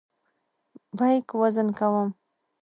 بیک 0.97 1.27
وزن 1.39 1.67
کوم. 1.77 2.07